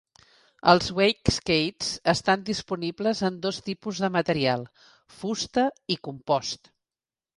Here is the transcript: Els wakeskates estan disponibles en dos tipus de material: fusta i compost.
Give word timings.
Els 0.71 0.87
wakeskates 0.99 1.91
estan 2.13 2.47
disponibles 2.47 3.21
en 3.29 3.37
dos 3.43 3.61
tipus 3.69 4.01
de 4.07 4.09
material: 4.19 4.65
fusta 5.19 5.67
i 5.97 6.03
compost. 6.09 6.73